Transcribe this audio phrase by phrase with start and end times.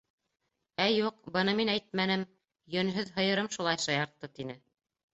[0.85, 2.25] —Ә юҡ, быны мин әйтмәнем,
[2.79, 4.63] йөнһөҙ һыйырым шулай шаяртты,— тине.